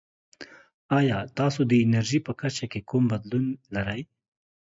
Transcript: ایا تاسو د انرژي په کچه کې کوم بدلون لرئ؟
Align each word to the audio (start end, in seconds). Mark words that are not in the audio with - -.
ایا 0.99 1.17
تاسو 1.37 1.59
د 1.69 1.71
انرژي 1.85 2.19
په 2.27 2.31
کچه 2.41 2.65
کې 2.71 2.79
کوم 2.89 3.03
بدلون 3.11 3.45
لرئ؟ 3.75 4.01